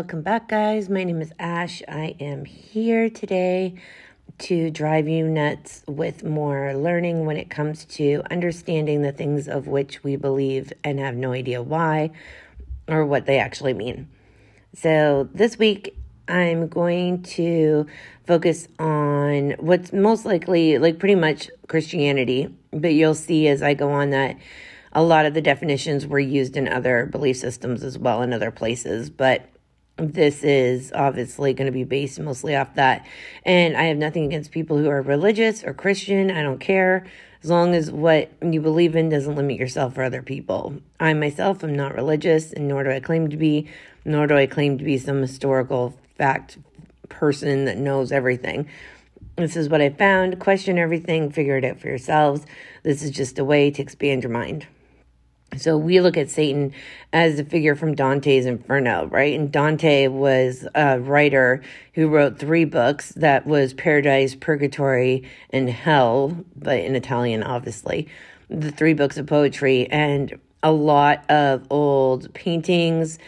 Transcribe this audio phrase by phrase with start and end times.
[0.00, 0.88] Welcome back, guys.
[0.88, 1.82] My name is Ash.
[1.86, 3.74] I am here today
[4.38, 9.66] to drive you nuts with more learning when it comes to understanding the things of
[9.66, 12.12] which we believe and have no idea why
[12.88, 14.08] or what they actually mean.
[14.74, 15.94] So, this week
[16.26, 17.86] I'm going to
[18.26, 23.90] focus on what's most likely, like pretty much Christianity, but you'll see as I go
[23.90, 24.38] on that
[24.92, 28.50] a lot of the definitions were used in other belief systems as well in other
[28.50, 29.10] places.
[29.10, 29.46] But
[30.00, 33.06] this is obviously going to be based mostly off that.
[33.44, 36.30] And I have nothing against people who are religious or Christian.
[36.30, 37.06] I don't care.
[37.42, 40.74] As long as what you believe in doesn't limit yourself or other people.
[40.98, 43.68] I myself am not religious, and nor do I claim to be,
[44.04, 46.58] nor do I claim to be some historical fact
[47.08, 48.68] person that knows everything.
[49.36, 50.38] This is what I found.
[50.38, 52.44] Question everything, figure it out for yourselves.
[52.82, 54.66] This is just a way to expand your mind.
[55.56, 56.72] So we look at Satan
[57.12, 59.38] as a figure from Dante's Inferno, right?
[59.38, 61.62] And Dante was a writer
[61.94, 68.06] who wrote three books that was Paradise, Purgatory, and Hell, but in Italian, obviously.
[68.48, 73.18] The three books of poetry and a lot of old paintings,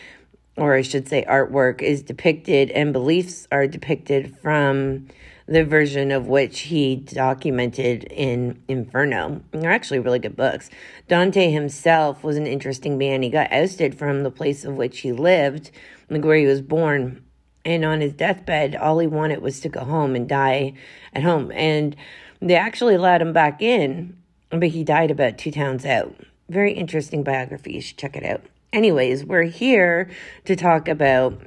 [0.56, 5.08] or I should say artwork, is depicted and beliefs are depicted from
[5.46, 9.42] the version of which he documented in Inferno.
[9.50, 10.70] They're actually really good books.
[11.08, 13.22] Dante himself was an interesting man.
[13.22, 15.70] He got ousted from the place of which he lived,
[16.08, 17.24] like where he was born.
[17.64, 20.74] And on his deathbed, all he wanted was to go home and die
[21.12, 21.52] at home.
[21.52, 21.96] And
[22.40, 24.16] they actually let him back in,
[24.50, 26.14] but he died about two towns out.
[26.48, 27.74] Very interesting biography.
[27.74, 28.42] You should check it out.
[28.72, 30.10] Anyways, we're here
[30.44, 31.40] to talk about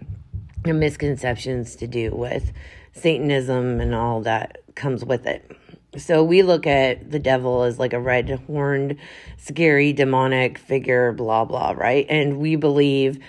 [0.63, 2.51] misconceptions to do with
[2.95, 5.51] Satanism and all that comes with it.
[5.97, 8.97] So we look at the devil as like a red horned,
[9.37, 12.05] scary, demonic figure, blah, blah, right?
[12.09, 13.23] And we believe,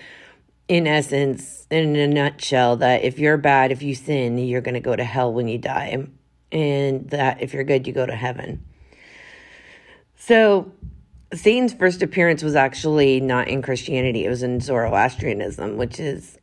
[0.66, 4.80] in essence, in a nutshell, that if you're bad, if you sin, you're going to
[4.80, 6.06] go to hell when you die.
[6.50, 8.64] And that if you're good, you go to heaven.
[10.16, 10.72] So
[11.32, 16.38] Satan's first appearance was actually not in Christianity, it was in Zoroastrianism, which is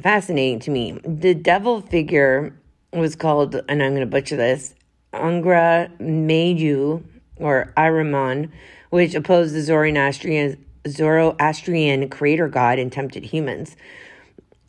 [0.00, 1.00] fascinating to me.
[1.04, 2.56] The devil figure
[2.94, 4.74] was called, and I'm going to butcher this,
[5.12, 7.02] Angra Mainyu
[7.36, 8.50] or Ahriman,
[8.90, 13.76] which opposed the Zoroastrian, Zoroastrian creator god and tempted humans.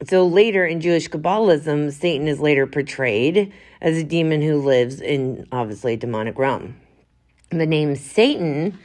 [0.03, 5.47] So later in Jewish Kabbalism, Satan is later portrayed as a demon who lives in
[5.51, 6.75] obviously a demonic realm.
[7.49, 8.77] The name Satan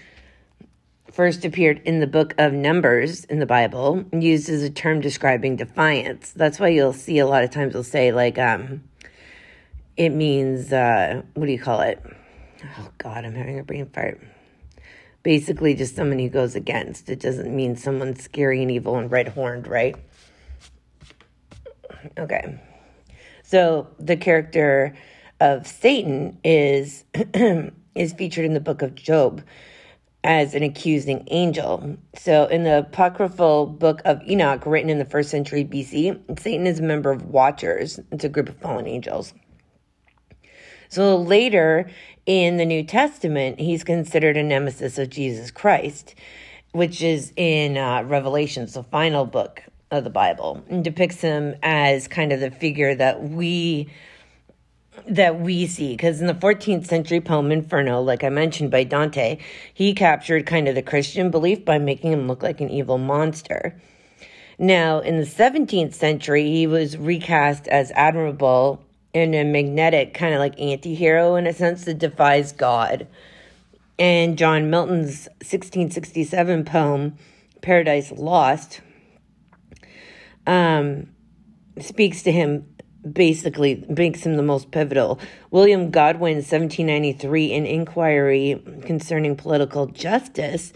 [1.10, 5.56] first appeared in the book of Numbers in the Bible, used as a term describing
[5.56, 6.30] defiance.
[6.30, 8.84] That's why you'll see a lot of times they'll say like um
[9.96, 12.02] it means uh, what do you call it?
[12.78, 14.20] Oh God, I'm having a brain fart.
[15.22, 17.10] Basically, just someone who goes against.
[17.10, 19.96] It doesn't mean someone scary and evil and red horned, right?
[22.18, 22.58] Okay.
[23.42, 24.96] So the character
[25.40, 27.04] of Satan is
[27.94, 29.42] is featured in the book of Job
[30.22, 31.96] as an accusing angel.
[32.14, 36.78] So in the apocryphal book of Enoch, written in the first century BC, Satan is
[36.78, 37.98] a member of Watchers.
[38.12, 39.32] It's a group of fallen angels.
[40.90, 41.88] So later
[42.26, 46.16] in the New Testament, he's considered a nemesis of Jesus Christ,
[46.72, 52.08] which is in uh, Revelations, the final book of the Bible, and depicts him as
[52.08, 53.88] kind of the figure that we
[55.06, 55.92] that we see.
[55.92, 59.38] Because in the 14th century poem inferno like i mentioned by dante
[59.72, 63.80] he captured kind of the christian belief by making him look like an evil monster.
[64.58, 68.84] Now in the 17th century he was recast as admirable
[69.14, 73.06] and a magnetic kind of like anti-hero in a sense that defies God.
[73.98, 77.16] And John Milton's 1667 poem,
[77.60, 78.80] Paradise Lost,
[80.46, 81.08] um,
[81.78, 82.66] speaks to him
[83.12, 85.18] basically makes him the most pivotal.
[85.50, 90.72] William Godwin, 1793, an inquiry concerning political justice,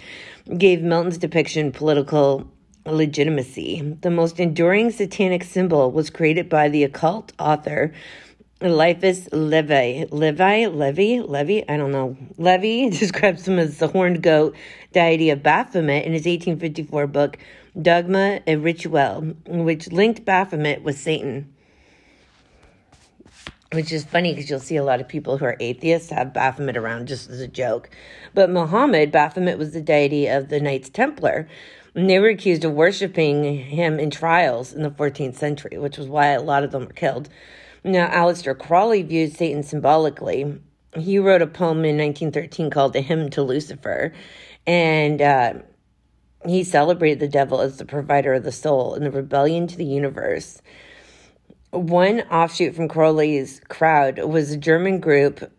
[0.56, 2.50] gave Milton's depiction political
[2.86, 3.96] legitimacy.
[4.00, 7.92] The most enduring satanic symbol was created by the occult author
[8.64, 10.06] Eliphas Levi.
[10.10, 10.66] Levi?
[10.68, 11.20] Levy?
[11.20, 11.68] Levy?
[11.68, 12.16] I don't know.
[12.38, 14.56] Levy describes him as the horned goat
[14.92, 17.36] deity of Baphomet in his 1854 book,
[17.80, 21.52] Dogma et Rituel, which linked Baphomet with Satan.
[23.74, 26.78] Which is funny because you'll see a lot of people who are atheists have Baphomet
[26.78, 27.90] around just as a joke.
[28.32, 31.48] But Muhammad, Baphomet was the deity of the Knights Templar.
[31.94, 36.08] And they were accused of worshiping him in trials in the 14th century, which was
[36.08, 37.28] why a lot of them were killed.
[37.84, 40.58] Now, Aleister Crowley viewed Satan symbolically.
[40.96, 44.14] He wrote a poem in 1913 called A Hymn to Lucifer,
[44.66, 45.54] and uh,
[46.46, 49.84] he celebrated the devil as the provider of the soul and the rebellion to the
[49.84, 50.62] universe.
[51.72, 55.50] One offshoot from Crowley's crowd was a German group,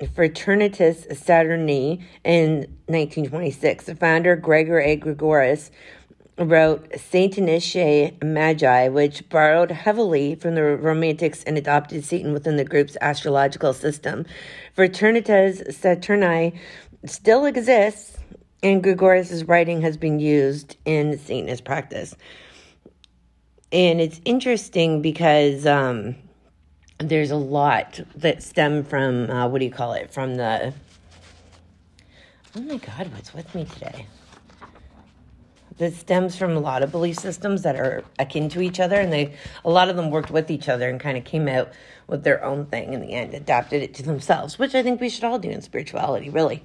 [0.00, 3.84] Fraternitas Saturni, in 1926.
[3.84, 4.96] The founder, Gregor A.
[4.96, 5.70] Gregorius,
[6.38, 12.64] wrote Saint Satanische Magi, which borrowed heavily from the Romantics and adopted Satan within the
[12.64, 14.26] group's astrological system.
[14.76, 16.58] Fraternitas Saturni
[17.06, 18.18] still exists,
[18.62, 22.14] and Gregorius's writing has been used in Satanist practice.
[23.72, 26.16] And it's interesting because um,
[26.98, 30.74] there's a lot that stem from, uh, what do you call it, from the.
[32.54, 34.06] Oh my God, what's with me today?
[35.78, 39.12] That stems from a lot of belief systems that are akin to each other and
[39.12, 39.32] they
[39.64, 41.72] a lot of them worked with each other and kind of came out
[42.06, 45.08] with their own thing in the end adapted it to themselves which i think we
[45.08, 46.62] should all do in spirituality really.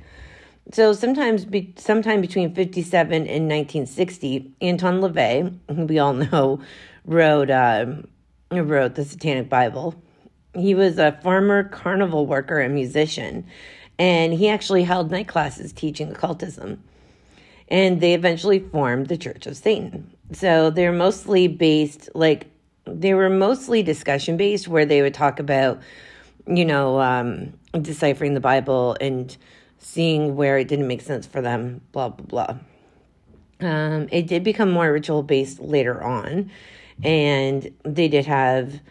[0.72, 6.62] So sometimes be, sometime between 57 and 1960 anton lavey who we all know
[7.06, 7.88] wrote uh,
[8.52, 9.96] wrote the satanic bible.
[10.54, 13.46] He was a farmer carnival worker and musician
[13.98, 16.84] and he actually held night classes teaching occultism
[17.72, 20.12] and they eventually formed the Church of Satan.
[20.34, 22.48] So they're mostly based, like,
[22.86, 25.80] they were mostly discussion based, where they would talk about,
[26.46, 29.36] you know, um, deciphering the Bible and
[29.80, 33.68] seeing where it didn't make sense for them, blah, blah, blah.
[33.68, 36.52] Um, it did become more ritual based later on,
[37.04, 38.82] and they did have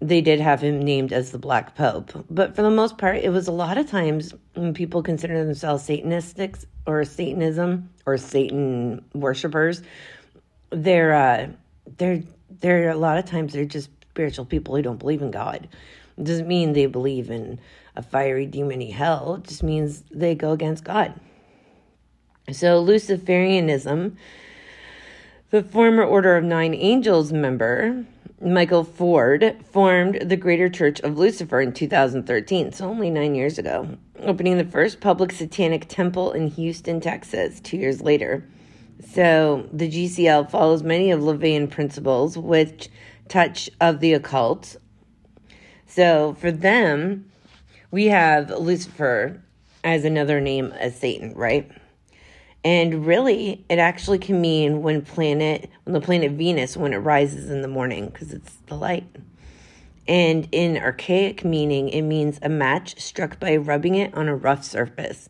[0.00, 2.24] they did have him named as the Black Pope.
[2.30, 5.84] But for the most part, it was a lot of times when people consider themselves
[5.84, 9.82] Satanistics or Satanism or Satan worshippers,
[10.70, 11.48] they're uh,
[11.96, 12.22] they're
[12.60, 15.68] they're a lot of times they're just spiritual people who don't believe in God.
[16.16, 17.60] It doesn't mean they believe in
[17.96, 19.36] a fiery demony hell.
[19.36, 21.14] It just means they go against God.
[22.52, 24.16] So Luciferianism,
[25.50, 28.04] the former Order of Nine Angels member,
[28.40, 33.98] Michael Ford formed the Greater Church of Lucifer in 2013, so only nine years ago,
[34.20, 38.44] opening the first public satanic temple in Houston, Texas, two years later.
[39.12, 42.88] So the GCL follows many of LaVeyan principles, which
[43.26, 44.76] touch of the occult.
[45.86, 47.30] So for them,
[47.90, 49.42] we have Lucifer
[49.82, 51.68] as another name as Satan, right?
[52.64, 57.50] And really, it actually can mean when planet, when the planet Venus, when it rises
[57.50, 59.06] in the morning, because it's the light.
[60.08, 64.64] And in archaic meaning, it means a match struck by rubbing it on a rough
[64.64, 65.28] surface.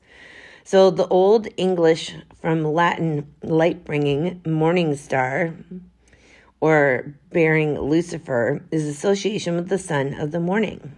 [0.64, 5.54] So the old English from Latin light bringing morning star
[6.60, 10.92] or bearing Lucifer is association with the sun of the morning.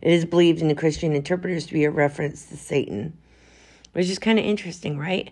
[0.00, 3.16] It is believed in the Christian interpreters to be a reference to Satan,
[3.92, 5.30] which is kind of interesting, right?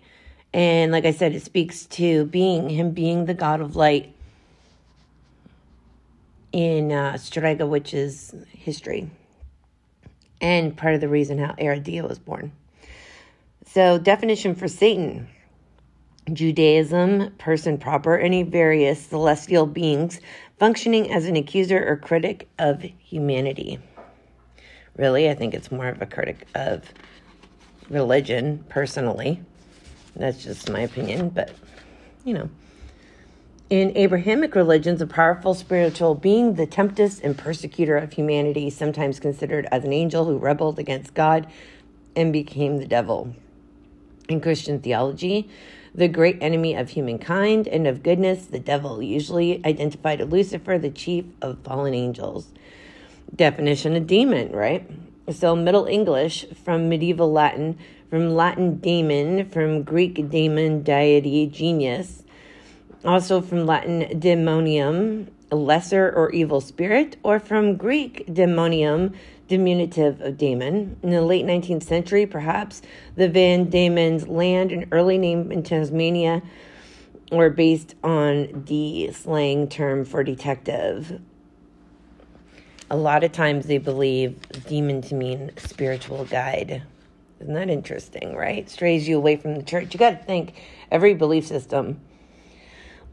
[0.53, 4.13] And like I said, it speaks to being him being the God of light
[6.51, 9.09] in uh, Strega, which is history,
[10.41, 12.51] and part of the reason how Aradia was born.
[13.65, 15.27] So, definition for Satan
[16.33, 20.19] Judaism, person proper, any various celestial beings
[20.59, 23.79] functioning as an accuser or critic of humanity.
[24.97, 26.91] Really, I think it's more of a critic of
[27.89, 29.39] religion, personally.
[30.17, 31.51] That's just my opinion, but
[32.25, 32.49] you know.
[33.69, 39.67] In Abrahamic religions, a powerful spiritual being, the temptress and persecutor of humanity, sometimes considered
[39.73, 41.47] as an angel who rebelled against God
[42.15, 43.35] and became the devil.
[44.29, 45.49] In Christian theology,
[45.93, 50.89] the great enemy of humankind and of goodness, the devil, usually identified as Lucifer, the
[50.89, 52.53] chief of fallen angels.
[53.35, 54.89] Definition of demon, right?
[55.29, 57.77] So, Middle English from medieval Latin
[58.09, 62.23] from Latin daemon, from Greek daemon, deity, genius,
[63.03, 69.13] also from Latin demonium, lesser or evil spirit, or from Greek demonium,
[69.47, 70.97] diminutive of daemon.
[71.03, 72.81] In the late 19th century, perhaps
[73.15, 76.41] the Van Diemen's Land, an early name in Tasmania,
[77.31, 81.21] were based on the slang term for detective.
[82.89, 86.83] A lot of times they believe demon to mean spiritual guide.
[87.39, 88.69] Isn't that interesting, right?
[88.69, 89.93] Strays you away from the church.
[89.93, 90.53] You got to think
[90.91, 92.01] every belief system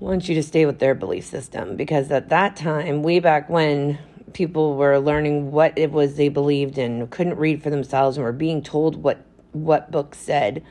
[0.01, 3.99] wants you to stay with their belief system because at that time, way back when
[4.33, 8.33] people were learning what it was they believed and couldn't read for themselves and were
[8.33, 10.65] being told what what books said,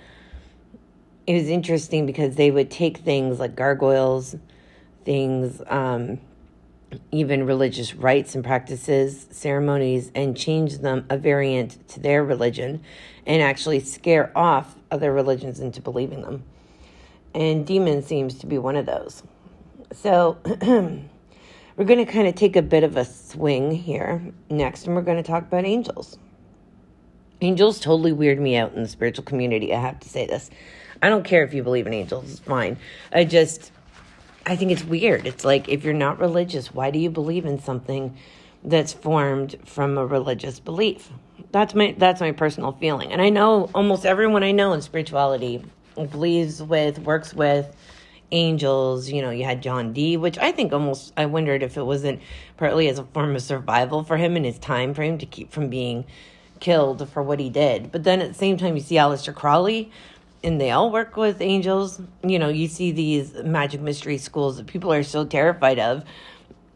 [1.26, 4.36] it was interesting because they would take things like gargoyles,
[5.06, 6.20] things, um,
[7.12, 12.82] even religious rites and practices, ceremonies, and change them a variant to their religion
[13.26, 16.44] and actually scare off other religions into believing them.
[17.34, 19.24] And demon seems to be one of those.
[19.92, 20.38] So
[21.76, 25.02] we're going to kind of take a bit of a swing here next, and we're
[25.02, 26.18] going to talk about angels.
[27.42, 29.74] Angels totally weird me out in the spiritual community.
[29.74, 30.50] I have to say this.
[31.02, 32.78] I don't care if you believe in angels, it's fine.
[33.12, 33.73] I just,
[34.46, 35.26] I think it's weird.
[35.26, 38.18] It's like if you're not religious, why do you believe in something
[38.64, 41.10] that's formed from a religious belief?
[41.52, 43.12] That's my that's my personal feeling.
[43.14, 45.64] And I know almost everyone I know in spirituality
[45.96, 47.76] believes with, works with
[48.32, 49.10] angels.
[49.10, 52.22] You know, you had John Dee, which I think almost I wondered if it wasn't
[52.58, 55.70] partly as a form of survival for him in his time frame to keep from
[55.70, 56.06] being
[56.60, 57.92] killed for what he did.
[57.92, 59.92] But then at the same time, you see Aleister Crowley,
[60.44, 62.02] and they all work with angels.
[62.24, 66.04] You know, you see these magic mystery schools that people are so terrified of.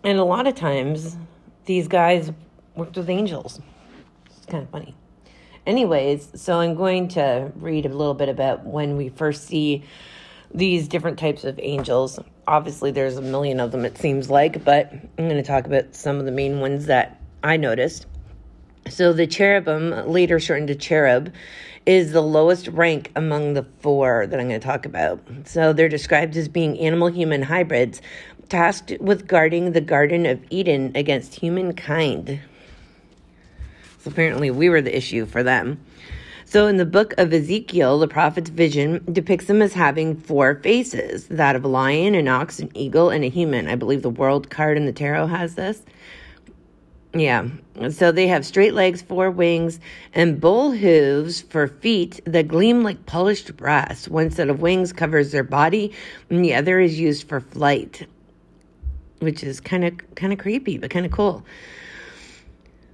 [0.04, 1.18] And a lot of times,
[1.66, 2.32] these guys
[2.76, 3.60] worked with angels.
[4.28, 4.96] It's kind of funny.
[5.66, 9.84] Anyways, so I'm going to read a little bit about when we first see
[10.54, 12.20] these different types of angels.
[12.48, 15.94] Obviously, there's a million of them, it seems like, but I'm going to talk about
[15.94, 18.06] some of the main ones that I noticed.
[18.90, 21.34] So, the cherubim, later shortened to cherub,
[21.88, 25.22] is the lowest rank among the four that I'm going to talk about.
[25.46, 28.02] So they're described as being animal human hybrids
[28.50, 32.42] tasked with guarding the Garden of Eden against humankind.
[34.00, 35.80] So apparently, we were the issue for them.
[36.44, 41.28] So, in the book of Ezekiel, the prophet's vision depicts them as having four faces
[41.28, 43.68] that of a lion, an ox, an eagle, and a human.
[43.68, 45.84] I believe the world card in the tarot has this.
[47.14, 47.48] Yeah.
[47.90, 49.80] So they have straight legs, four wings,
[50.14, 54.08] and bull hooves for feet that gleam like polished brass.
[54.08, 55.94] One set of wings covers their body,
[56.30, 58.08] and the other is used for flight,
[59.20, 61.46] which is kind of kind of creepy, but kind of cool.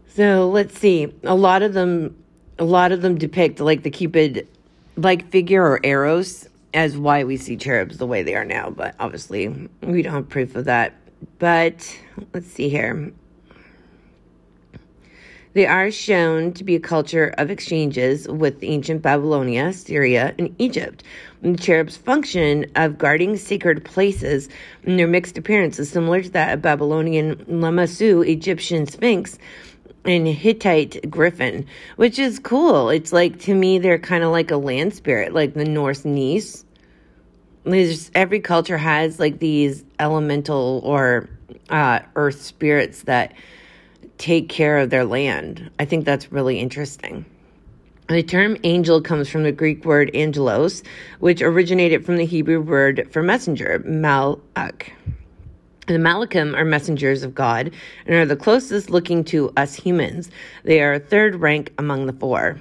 [0.10, 1.14] So let's see.
[1.24, 2.16] A lot of them,
[2.60, 4.48] a lot of them depict like the cupid
[4.96, 8.70] like figure or arrows as why we see cherubs the way they are now.
[8.70, 9.48] But obviously,
[9.82, 10.94] we don't have proof of that.
[11.40, 12.00] But
[12.34, 13.12] let's see here.
[15.54, 21.04] They are shown to be a culture of exchanges with ancient Babylonia, Syria, and Egypt.
[21.44, 24.50] The cherubs' function of guarding sacred places
[24.84, 29.38] and their mixed appearance is similar to that of Babylonian Lamassu, Egyptian Sphinx,
[30.06, 31.68] and Hittite Griffin,
[31.98, 32.90] which is cool.
[32.90, 36.66] It's like, to me, they're kind of like a land spirit, like the Norse Nis.
[37.64, 41.30] There's, every culture has like these elemental or
[41.70, 43.34] uh, earth spirits that
[44.18, 45.70] take care of their land.
[45.80, 47.26] I think that's really interesting.
[48.10, 50.84] The term angel comes from the Greek word angelos,
[51.20, 54.92] which originated from the Hebrew word for messenger, malach.
[55.88, 57.72] The malachim are messengers of God
[58.06, 60.30] and are the closest looking to us humans.
[60.64, 62.60] They are third rank among the four.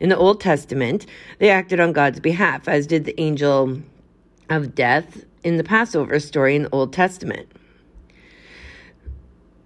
[0.00, 1.06] In the Old Testament,
[1.38, 3.80] they acted on God's behalf, as did the angel
[4.48, 7.50] of death in the Passover story in the Old Testament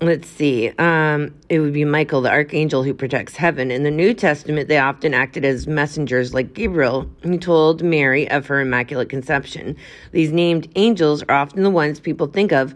[0.07, 3.71] let's see, um, it would be Michael, the archangel who protects heaven.
[3.71, 8.47] In the New Testament, they often acted as messengers like Gabriel, who told Mary of
[8.47, 9.77] her immaculate conception.
[10.13, 12.75] These named angels are often the ones people think of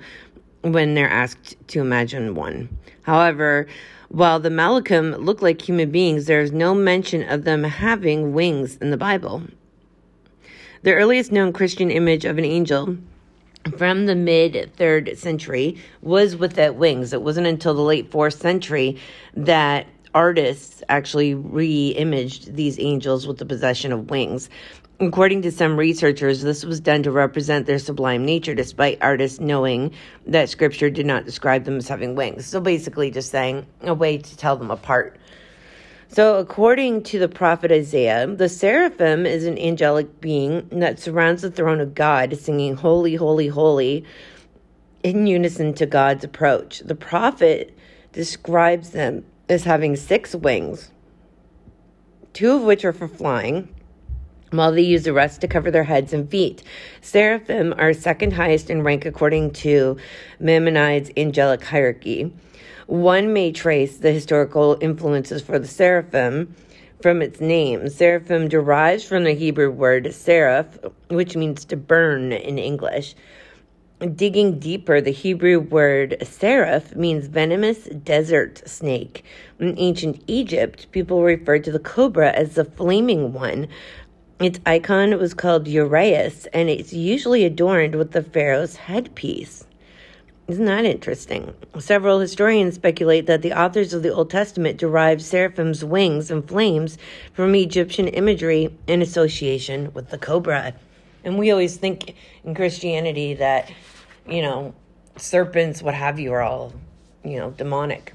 [0.62, 2.68] when they're asked to imagine one.
[3.02, 3.66] However,
[4.08, 8.90] while the Malachim look like human beings, there's no mention of them having wings in
[8.90, 9.42] the Bible.
[10.82, 12.96] The earliest known Christian image of an angel
[13.76, 17.12] from the mid third century was without wings.
[17.12, 18.98] It wasn't until the late fourth century
[19.34, 24.48] that artists actually re imaged these angels with the possession of wings.
[25.00, 29.92] According to some researchers, this was done to represent their sublime nature, despite artists knowing
[30.26, 32.46] that scripture did not describe them as having wings.
[32.46, 35.16] So basically, just saying a way to tell them apart.
[36.10, 41.50] So, according to the prophet Isaiah, the seraphim is an angelic being that surrounds the
[41.50, 44.04] throne of God, singing, Holy, Holy, Holy,
[45.02, 46.80] in unison to God's approach.
[46.80, 47.76] The prophet
[48.12, 50.90] describes them as having six wings,
[52.32, 53.68] two of which are for flying,
[54.50, 56.62] while they use the rest to cover their heads and feet.
[57.02, 59.98] Seraphim are second highest in rank according to
[60.40, 62.32] Maimonides' angelic hierarchy.
[62.88, 66.56] One may trace the historical influences for the seraphim
[67.02, 67.90] from its name.
[67.90, 70.78] Seraphim derives from the Hebrew word seraph,
[71.10, 73.14] which means to burn in English.
[74.14, 79.22] Digging deeper, the Hebrew word seraph means venomous desert snake.
[79.60, 83.68] In ancient Egypt, people referred to the cobra as the flaming one.
[84.40, 89.67] Its icon was called Uraeus, and it's usually adorned with the pharaoh's headpiece.
[90.48, 91.54] Isn't that interesting?
[91.78, 96.96] Several historians speculate that the authors of the Old Testament derived seraphim's wings and flames
[97.34, 100.72] from Egyptian imagery in association with the cobra.
[101.22, 102.14] And we always think
[102.44, 103.70] in Christianity that,
[104.26, 104.74] you know,
[105.16, 106.72] serpents, what have you, are all,
[107.22, 108.14] you know, demonic.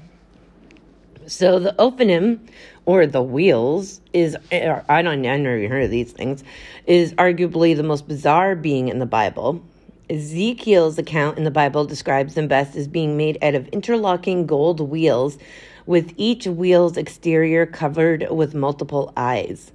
[1.26, 2.40] So the Ophanim,
[2.84, 6.42] or the wheels, is I don't know, I never even heard of these things,
[6.84, 9.62] is arguably the most bizarre being in the Bible.
[10.10, 14.80] Ezekiel's account in the Bible describes them best as being made out of interlocking gold
[14.80, 15.38] wheels,
[15.86, 19.72] with each wheel's exterior covered with multiple eyes.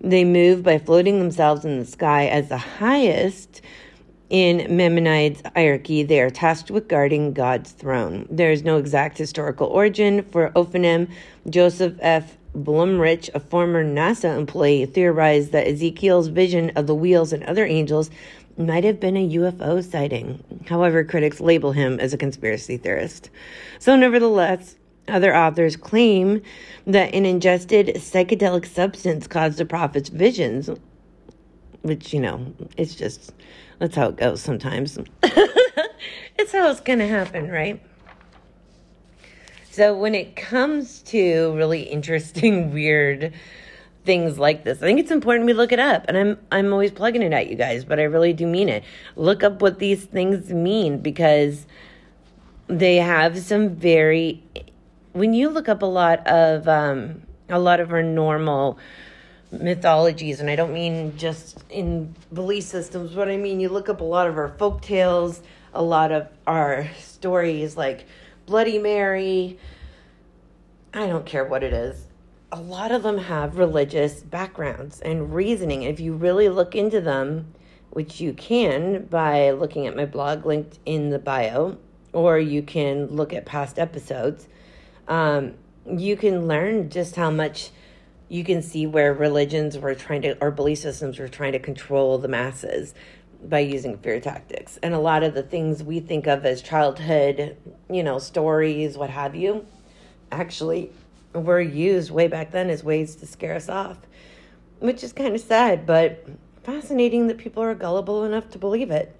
[0.00, 3.60] They move by floating themselves in the sky as the highest
[4.28, 6.02] in Maimonides' hierarchy.
[6.02, 8.26] They are tasked with guarding God's throne.
[8.30, 11.08] There is no exact historical origin for Ophanim.
[11.48, 12.38] Joseph F.
[12.56, 18.10] Blumrich, a former NASA employee, theorized that Ezekiel's vision of the wheels and other angels
[18.56, 20.42] might have been a UFO sighting.
[20.68, 23.30] However, critics label him as a conspiracy theorist.
[23.78, 24.76] So, nevertheless,
[25.08, 26.42] other authors claim
[26.86, 30.70] that an ingested psychedelic substance caused the prophet's visions,
[31.82, 33.32] which, you know, it's just,
[33.78, 34.98] that's how it goes sometimes.
[35.22, 37.82] it's how it's going to happen, right?
[39.70, 43.32] So, when it comes to really interesting, weird,
[44.04, 44.78] things like this.
[44.78, 46.04] I think it's important we look it up.
[46.08, 48.84] And I'm I'm always plugging it at you guys, but I really do mean it.
[49.16, 51.66] Look up what these things mean because
[52.68, 54.42] they have some very
[55.12, 58.78] when you look up a lot of um a lot of our normal
[59.50, 64.00] mythologies and I don't mean just in belief systems, but I mean you look up
[64.00, 65.42] a lot of our folk tales,
[65.74, 68.06] a lot of our stories like
[68.46, 69.58] Bloody Mary,
[70.94, 72.06] I don't care what it is
[72.52, 75.84] a lot of them have religious backgrounds and reasoning.
[75.84, 77.54] If you really look into them,
[77.90, 81.78] which you can by looking at my blog linked in the bio,
[82.12, 84.48] or you can look at past episodes,
[85.08, 85.54] um,
[85.86, 87.70] you can learn just how much
[88.28, 92.18] you can see where religions were trying to, or belief systems were trying to control
[92.18, 92.94] the masses
[93.44, 94.78] by using fear tactics.
[94.82, 97.56] And a lot of the things we think of as childhood,
[97.90, 99.66] you know, stories, what have you,
[100.30, 100.92] actually
[101.34, 103.98] were used way back then as ways to scare us off,
[104.78, 106.26] which is kind of sad, but
[106.62, 109.14] fascinating that people are gullible enough to believe it.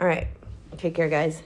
[0.00, 0.28] All right,
[0.76, 1.42] take care, guys.